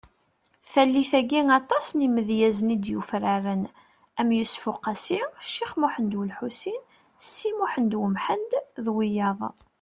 Tallit-agi, 0.71 1.41
aṭas 1.59 1.87
n 1.91 1.99
yimedyazen 2.03 2.73
i 2.75 2.77
d-yufraren 2.83 3.63
am 4.19 4.29
Yusef 4.37 4.63
Uqasi, 4.71 5.19
Cix 5.51 5.71
Muhend 5.79 6.11
Ulḥusin 6.21 6.81
Si 7.33 7.49
Muḥend 7.57 7.97
Umḥend 8.05 8.51
d 8.83 8.85
wiyaḍ. 8.95 9.39